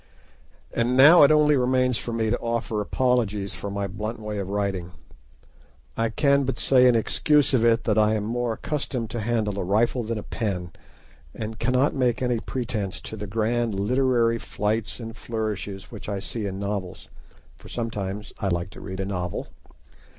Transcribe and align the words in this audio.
And 0.73 0.97
now 0.97 1.21
it 1.21 1.29
only 1.31 1.55
remains 1.55 1.95
for 1.95 2.11
me 2.11 2.31
to 2.31 2.39
offer 2.39 2.81
apologies 2.81 3.53
for 3.53 3.69
my 3.69 3.85
blunt 3.85 4.19
way 4.19 4.39
of 4.39 4.49
writing. 4.49 4.93
I 5.95 6.09
can 6.09 6.43
but 6.43 6.57
say 6.57 6.87
in 6.87 6.95
excuse 6.95 7.53
of 7.53 7.63
it 7.63 7.83
that 7.83 7.99
I 7.99 8.15
am 8.15 8.23
more 8.23 8.53
accustomed 8.53 9.11
to 9.11 9.19
handle 9.19 9.59
a 9.59 9.63
rifle 9.63 10.01
than 10.03 10.17
a 10.17 10.23
pen, 10.23 10.71
and 11.35 11.59
cannot 11.59 11.93
make 11.93 12.19
any 12.19 12.39
pretence 12.39 12.99
to 13.01 13.15
the 13.15 13.27
grand 13.27 13.79
literary 13.79 14.39
flights 14.39 14.99
and 14.99 15.15
flourishes 15.15 15.91
which 15.91 16.09
I 16.09 16.17
see 16.17 16.47
in 16.47 16.57
novels—for 16.57 17.69
sometimes 17.69 18.33
I 18.39 18.47
like 18.47 18.71
to 18.71 18.81
read 18.81 18.99
a 18.99 19.05
novel. 19.05 19.49